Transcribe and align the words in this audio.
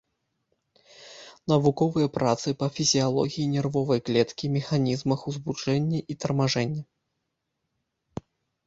Навуковыя 1.51 2.07
працы 2.17 2.49
па 2.63 2.67
фізіялогіі 2.77 3.45
нервовай 3.55 3.99
клеткі, 4.09 4.45
механізмах 4.57 5.19
узбуджэння 5.35 5.99
і 6.15 6.19
тармажэння. 6.27 6.83